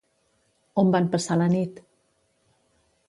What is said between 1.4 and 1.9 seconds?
la nit?